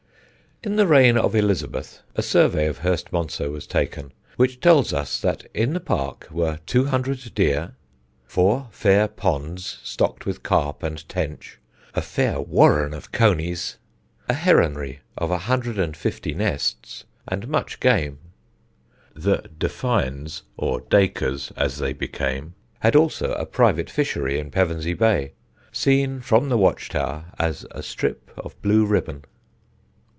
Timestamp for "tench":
11.09-11.57